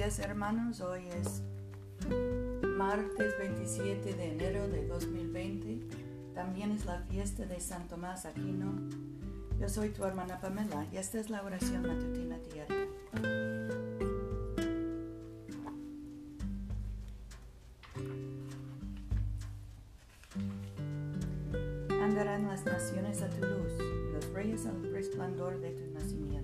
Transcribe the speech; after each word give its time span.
Días 0.00 0.18
hermanos, 0.18 0.80
hoy 0.80 1.02
es 1.08 1.42
martes 2.66 3.36
27 3.38 4.14
de 4.14 4.32
enero 4.32 4.66
de 4.66 4.86
2020. 4.86 5.78
También 6.34 6.72
es 6.72 6.86
la 6.86 7.02
fiesta 7.02 7.44
de 7.44 7.60
San 7.60 7.86
Tomás 7.86 8.24
Aquino. 8.24 8.72
Yo 9.60 9.68
soy 9.68 9.90
tu 9.90 10.02
hermana 10.06 10.40
Pamela 10.40 10.86
y 10.90 10.96
esta 10.96 11.20
es 11.20 11.28
la 11.28 11.42
oración 11.42 11.82
matutina 11.82 12.38
diaria. 12.38 12.88
Andarán 22.02 22.48
las 22.48 22.64
naciones 22.64 23.20
a 23.20 23.28
tu 23.28 23.44
luz, 23.44 23.72
los 24.14 24.32
reyes 24.32 24.64
al 24.64 24.82
resplandor 24.94 25.60
de 25.60 25.72
tu 25.72 25.92
nacimiento. 25.92 26.39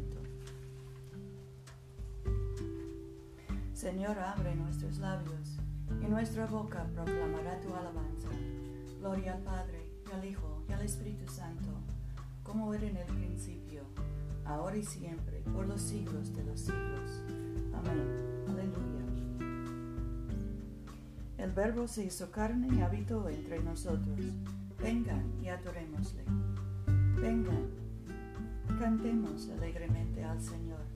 Señor, 3.86 4.18
abre 4.18 4.52
nuestros 4.56 4.98
labios, 4.98 5.60
y 6.02 6.06
nuestra 6.08 6.44
boca 6.46 6.84
proclamará 6.92 7.60
tu 7.60 7.72
alabanza. 7.72 8.28
Gloria 8.98 9.34
al 9.34 9.42
Padre, 9.42 9.80
al 10.12 10.24
Hijo, 10.24 10.64
y 10.68 10.72
al 10.72 10.82
Espíritu 10.82 11.32
Santo, 11.32 11.68
como 12.42 12.74
era 12.74 12.84
en 12.84 12.96
el 12.96 13.06
principio, 13.06 13.82
ahora 14.44 14.76
y 14.76 14.82
siempre, 14.82 15.38
por 15.54 15.68
los 15.68 15.80
siglos 15.80 16.34
de 16.34 16.42
los 16.42 16.62
siglos. 16.62 17.22
Amén. 17.74 18.02
Aleluya. 18.48 19.04
El 21.38 21.52
Verbo 21.52 21.86
se 21.86 22.06
hizo 22.06 22.32
carne 22.32 22.66
y 22.76 22.80
habitó 22.80 23.28
entre 23.28 23.62
nosotros. 23.62 24.18
Vengan 24.82 25.32
y 25.40 25.46
adorémosle. 25.46 26.24
Vengan, 27.20 27.70
cantemos 28.80 29.48
alegremente 29.50 30.24
al 30.24 30.42
Señor. 30.42 30.95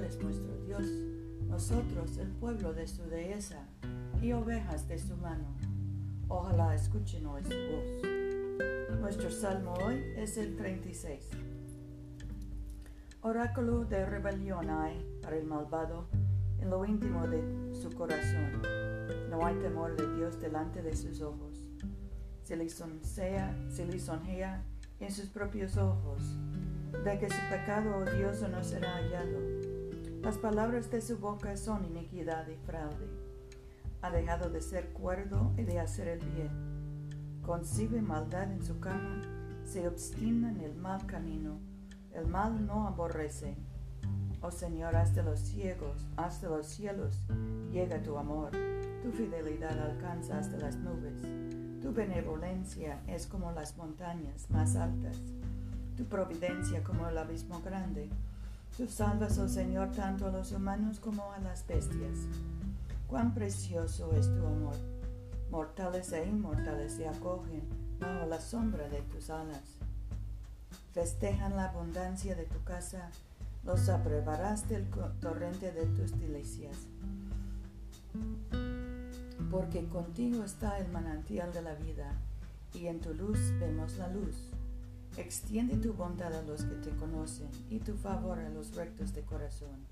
Él 0.00 0.06
es 0.06 0.18
nuestro 0.22 0.56
Dios, 0.64 0.86
nosotros 1.46 2.16
el 2.16 2.28
pueblo 2.28 2.72
de 2.72 2.86
su 2.86 3.02
dehesa 3.02 3.68
y 4.22 4.32
ovejas 4.32 4.88
de 4.88 4.98
su 4.98 5.14
mano. 5.14 5.54
Ojalá 6.26 6.74
escuchen 6.74 7.26
hoy 7.26 7.42
su 7.42 7.50
voz. 7.50 8.98
Nuestro 8.98 9.30
salmo 9.30 9.74
hoy 9.74 10.02
es 10.16 10.38
el 10.38 10.56
36. 10.56 11.28
Oráculo 13.20 13.84
de 13.84 14.06
rebelión 14.06 14.70
hay 14.70 15.06
para 15.20 15.36
el 15.36 15.44
malvado 15.44 16.08
en 16.60 16.70
lo 16.70 16.82
íntimo 16.86 17.26
de 17.26 17.74
su 17.74 17.90
corazón. 17.90 18.62
No 19.28 19.44
hay 19.44 19.56
temor 19.56 19.96
de 19.96 20.16
Dios 20.16 20.40
delante 20.40 20.80
de 20.80 20.96
sus 20.96 21.20
ojos. 21.20 21.62
Se 22.42 22.56
lisonjea, 22.56 23.54
se 23.68 23.84
lisonjea 23.84 24.64
en 24.98 25.12
sus 25.12 25.26
propios 25.26 25.76
ojos, 25.76 26.22
de 27.04 27.18
que 27.18 27.28
su 27.28 27.40
pecado 27.50 27.98
odioso 27.98 28.48
no 28.48 28.64
será 28.64 28.94
hallado. 28.94 29.59
Las 30.22 30.36
palabras 30.36 30.90
de 30.90 31.00
su 31.00 31.16
boca 31.16 31.56
son 31.56 31.86
iniquidad 31.86 32.46
y 32.48 32.56
fraude. 32.66 33.08
Ha 34.02 34.10
dejado 34.10 34.50
de 34.50 34.60
ser 34.60 34.90
cuerdo 34.90 35.50
y 35.56 35.62
de 35.62 35.80
hacer 35.80 36.08
el 36.08 36.20
bien. 36.20 37.40
Concibe 37.40 38.02
maldad 38.02 38.52
en 38.52 38.62
su 38.62 38.78
cama, 38.80 39.22
se 39.64 39.88
obstina 39.88 40.50
en 40.50 40.60
el 40.60 40.74
mal 40.74 41.06
camino. 41.06 41.58
El 42.12 42.26
mal 42.26 42.66
no 42.66 42.86
aborrece. 42.86 43.56
Oh 44.42 44.50
Señor, 44.50 44.94
hasta 44.94 45.22
los 45.22 45.40
ciegos, 45.40 46.06
hasta 46.16 46.50
los 46.50 46.66
cielos, 46.66 47.18
llega 47.72 48.02
tu 48.02 48.18
amor. 48.18 48.50
Tu 49.02 49.10
fidelidad 49.12 49.78
alcanza 49.78 50.38
hasta 50.38 50.58
las 50.58 50.76
nubes. 50.76 51.14
Tu 51.80 51.94
benevolencia 51.94 53.00
es 53.06 53.26
como 53.26 53.52
las 53.52 53.74
montañas 53.78 54.50
más 54.50 54.76
altas. 54.76 55.16
Tu 55.96 56.04
providencia 56.04 56.84
como 56.84 57.08
el 57.08 57.16
abismo 57.16 57.62
grande. 57.62 58.10
Tú 58.76 58.86
salvas, 58.88 59.38
oh 59.38 59.48
Señor, 59.48 59.90
tanto 59.92 60.26
a 60.26 60.30
los 60.30 60.52
humanos 60.52 61.00
como 61.00 61.30
a 61.32 61.38
las 61.38 61.66
bestias. 61.66 62.18
Cuán 63.06 63.34
precioso 63.34 64.12
es 64.12 64.26
tu 64.26 64.46
amor. 64.46 64.76
Mortales 65.50 66.12
e 66.12 66.24
inmortales 66.24 66.92
se 66.92 67.08
acogen 67.08 67.62
bajo 67.98 68.26
la 68.26 68.40
sombra 68.40 68.88
de 68.88 69.02
tus 69.02 69.30
alas. 69.30 69.62
Festejan 70.92 71.56
la 71.56 71.66
abundancia 71.66 72.34
de 72.34 72.44
tu 72.44 72.62
casa, 72.64 73.10
los 73.64 73.88
aprobarás 73.88 74.68
del 74.68 74.88
torrente 75.20 75.72
de 75.72 75.86
tus 75.86 76.18
delicias. 76.18 76.76
Porque 79.50 79.86
contigo 79.88 80.44
está 80.44 80.78
el 80.78 80.88
manantial 80.90 81.52
de 81.52 81.62
la 81.62 81.74
vida, 81.74 82.12
y 82.72 82.86
en 82.86 83.00
tu 83.00 83.12
luz 83.12 83.38
vemos 83.58 83.96
la 83.98 84.08
luz. 84.08 84.50
Extiende 85.20 85.76
tu 85.76 85.92
bondad 85.92 86.32
a 86.34 86.42
los 86.42 86.64
que 86.64 86.74
te 86.76 86.90
conocen, 86.96 87.50
y 87.68 87.78
tu 87.78 87.94
favor 87.94 88.38
a 88.38 88.48
los 88.48 88.74
rectos 88.74 89.14
de 89.14 89.22
corazón. 89.22 89.86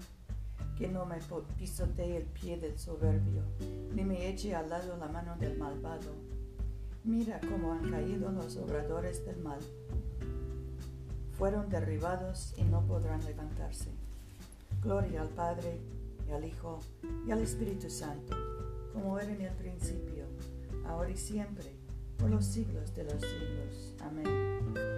Que 0.76 0.88
no 0.88 1.06
me 1.06 1.18
pisotee 1.58 2.16
el 2.16 2.24
pie 2.24 2.58
del 2.58 2.78
soberbio, 2.78 3.42
ni 3.94 4.04
me 4.04 4.28
eche 4.28 4.54
al 4.54 4.70
lado 4.70 4.96
la 4.96 5.08
mano 5.08 5.36
del 5.36 5.58
malvado. 5.58 6.14
Mira 7.04 7.40
cómo 7.40 7.72
han 7.72 7.90
caído 7.90 8.30
los 8.32 8.56
obradores 8.56 9.24
del 9.24 9.38
mal 9.38 9.60
fueron 11.38 11.68
derribados 11.68 12.52
y 12.56 12.64
no 12.64 12.84
podrán 12.84 13.24
levantarse. 13.24 13.90
Gloria 14.82 15.22
al 15.22 15.28
Padre, 15.28 15.80
y 16.28 16.32
al 16.32 16.44
Hijo, 16.44 16.80
y 17.26 17.30
al 17.30 17.40
Espíritu 17.40 17.88
Santo, 17.88 18.36
como 18.92 19.18
era 19.18 19.32
en 19.32 19.42
el 19.42 19.54
principio, 19.54 20.24
ahora 20.84 21.10
y 21.10 21.16
siempre, 21.16 21.72
por 22.18 22.28
los 22.28 22.44
siglos 22.44 22.92
de 22.94 23.04
los 23.04 23.22
siglos. 23.22 23.94
Amén. 24.02 24.97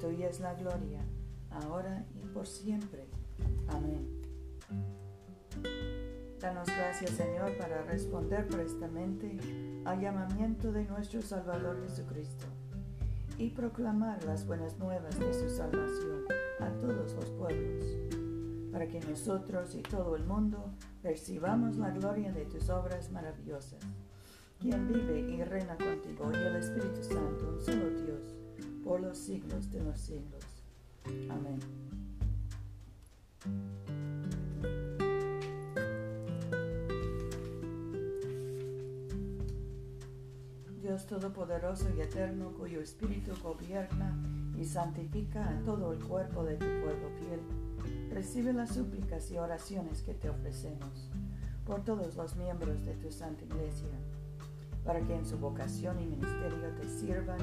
tuya 0.00 0.28
es 0.28 0.40
la 0.40 0.54
gloria, 0.54 1.00
ahora 1.50 2.04
y 2.14 2.26
por 2.26 2.46
siempre. 2.46 3.06
Amén. 3.68 4.20
Danos 6.40 6.66
gracias, 6.66 7.10
Señor, 7.10 7.56
para 7.58 7.82
responder 7.82 8.46
prestamente 8.48 9.36
al 9.84 10.00
llamamiento 10.00 10.72
de 10.72 10.84
nuestro 10.86 11.20
Salvador 11.20 11.82
Jesucristo 11.82 12.46
y 13.36 13.50
proclamar 13.50 14.24
las 14.24 14.46
buenas 14.46 14.78
nuevas 14.78 15.18
de 15.18 15.32
su 15.34 15.50
salvación 15.50 16.24
a 16.60 16.70
todos 16.80 17.12
los 17.14 17.30
pueblos, 17.32 17.84
para 18.72 18.86
que 18.88 19.00
nosotros 19.00 19.74
y 19.74 19.82
todo 19.82 20.16
el 20.16 20.24
mundo 20.24 20.72
percibamos 21.02 21.76
la 21.76 21.90
gloria 21.90 22.32
de 22.32 22.46
tus 22.46 22.70
obras 22.70 23.10
maravillosas. 23.10 23.80
Quien 24.58 24.88
vive 24.88 25.20
y 25.20 25.42
reina 25.42 25.76
contigo 25.76 26.30
y 26.32 26.36
el 26.36 26.56
Espíritu 26.56 27.02
Santo, 27.02 27.54
un 27.54 27.60
solo 27.60 27.90
Dios, 27.90 28.39
por 28.84 29.00
los 29.00 29.18
siglos 29.18 29.70
de 29.70 29.82
los 29.82 30.00
siglos. 30.00 30.44
Amén. 31.28 31.60
Dios 40.80 41.06
Todopoderoso 41.06 41.88
y 41.96 42.00
Eterno, 42.00 42.52
cuyo 42.58 42.80
Espíritu 42.80 43.32
gobierna 43.42 44.16
y 44.58 44.64
santifica 44.64 45.48
a 45.48 45.62
todo 45.62 45.92
el 45.92 46.00
cuerpo 46.00 46.44
de 46.44 46.56
tu 46.56 46.66
pueblo 46.82 47.10
fiel, 47.20 47.40
recibe 48.10 48.52
las 48.52 48.74
súplicas 48.74 49.30
y 49.30 49.38
oraciones 49.38 50.02
que 50.02 50.14
te 50.14 50.28
ofrecemos 50.28 51.08
por 51.64 51.84
todos 51.84 52.16
los 52.16 52.34
miembros 52.34 52.84
de 52.84 52.94
tu 52.94 53.12
Santa 53.12 53.44
Iglesia, 53.44 53.88
para 54.84 55.00
que 55.00 55.14
en 55.14 55.26
su 55.26 55.38
vocación 55.38 56.00
y 56.00 56.06
ministerio 56.06 56.74
te 56.80 56.88
sirvan 56.88 57.38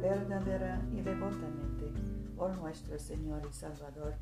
verdadera 0.00 0.80
y 0.92 1.00
devotamente 1.00 1.92
por 2.36 2.56
nuestro 2.58 2.98
Señor 2.98 3.42
y 3.48 3.52
Salvador 3.52 4.14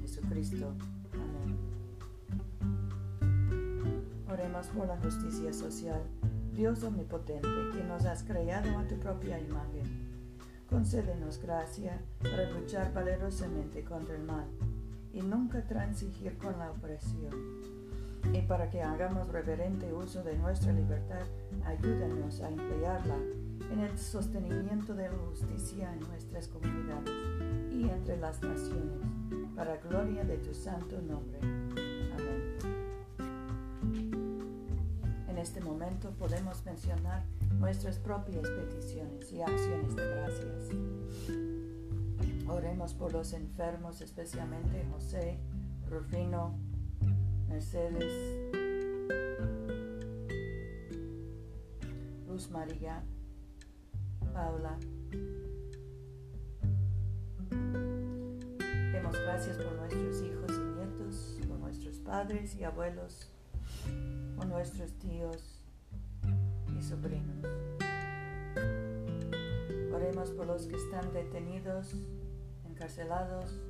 Jesucristo. 0.00 0.72
Amén. 1.12 1.56
Oremos 4.30 4.66
por 4.68 4.86
la 4.86 4.96
justicia 4.98 5.52
social. 5.52 6.02
Dios 6.54 6.82
omnipotente, 6.82 7.48
que 7.72 7.84
nos 7.84 8.04
has 8.04 8.22
creado 8.22 8.78
a 8.78 8.86
tu 8.86 8.98
propia 8.98 9.40
imagen, 9.40 9.84
concédenos 10.68 11.38
gracia 11.40 12.00
para 12.22 12.50
luchar 12.50 12.92
valerosamente 12.92 13.82
contra 13.82 14.14
el 14.14 14.22
mal 14.22 14.46
y 15.12 15.22
nunca 15.22 15.62
transigir 15.66 16.36
con 16.38 16.58
la 16.58 16.70
opresión. 16.70 17.79
Y 18.32 18.42
para 18.42 18.70
que 18.70 18.82
hagamos 18.82 19.28
reverente 19.28 19.92
uso 19.92 20.22
de 20.22 20.36
nuestra 20.36 20.72
libertad, 20.72 21.22
ayúdanos 21.64 22.40
a 22.40 22.48
emplearla 22.48 23.16
en 23.72 23.80
el 23.80 23.98
sostenimiento 23.98 24.94
de 24.94 25.08
la 25.08 25.16
justicia 25.16 25.92
en 25.92 26.00
nuestras 26.00 26.48
comunidades 26.48 27.10
y 27.72 27.88
entre 27.88 28.16
las 28.16 28.42
naciones, 28.42 29.00
para 29.54 29.76
gloria 29.78 30.24
de 30.24 30.38
tu 30.38 30.54
santo 30.54 31.00
nombre. 31.00 31.38
Amén. 31.40 32.56
En 35.28 35.38
este 35.38 35.60
momento 35.60 36.10
podemos 36.12 36.64
mencionar 36.64 37.24
nuestras 37.58 37.98
propias 37.98 38.48
peticiones 38.48 39.32
y 39.32 39.40
acciones 39.40 39.96
de 39.96 40.06
gracias. 40.06 40.70
Oremos 42.48 42.94
por 42.94 43.12
los 43.12 43.32
enfermos, 43.32 44.00
especialmente 44.00 44.84
José, 44.90 45.38
Rufino, 45.88 46.58
Mercedes, 47.50 48.38
Luz 52.28 52.48
María, 52.48 53.02
Paula. 54.32 54.78
Demos 58.92 59.16
gracias 59.18 59.56
por 59.56 59.72
nuestros 59.72 60.22
hijos 60.22 60.50
y 60.52 60.78
nietos, 60.78 61.38
por 61.48 61.58
nuestros 61.58 61.98
padres 61.98 62.54
y 62.54 62.62
abuelos, 62.62 63.32
por 64.36 64.46
nuestros 64.46 64.92
tíos 64.92 65.60
y 66.78 66.82
sobrinos. 66.82 67.44
Oremos 69.92 70.30
por 70.30 70.46
los 70.46 70.66
que 70.68 70.76
están 70.76 71.12
detenidos, 71.12 71.96
encarcelados, 72.64 73.60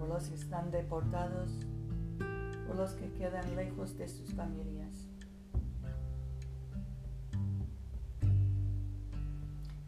por 0.00 0.08
los 0.08 0.28
que 0.28 0.34
están 0.34 0.70
deportados, 0.70 1.50
por 2.66 2.76
los 2.76 2.92
que 2.94 3.12
quedan 3.12 3.54
lejos 3.54 3.98
de 3.98 4.08
sus 4.08 4.32
familias. 4.32 5.06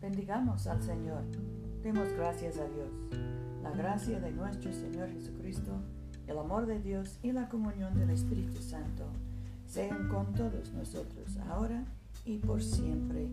Bendigamos 0.03 0.67
al 0.67 0.83
Señor. 0.83 1.23
Demos 1.83 2.09
gracias 2.13 2.59
a 2.59 2.69
Dios. 2.69 2.91
La 3.63 3.71
gracia 3.71 4.21
de 4.21 4.33
nuestro 4.33 4.71
Señor 4.73 5.11
Jesucristo, 5.11 5.81
el 6.27 6.39
amor 6.39 6.67
de 6.67 6.79
Dios 6.79 7.19
y 7.23 7.33
la 7.33 7.49
comunión 7.49 7.99
del 7.99 8.11
Espíritu 8.11 8.61
Santo 8.61 9.07
sean 9.67 10.09
con 10.09 10.35
todos 10.35 10.73
nosotros 10.75 11.39
ahora 11.49 11.87
y 12.27 12.37
por 12.37 12.63
siempre. 12.63 13.31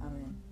Amén. 0.00 0.51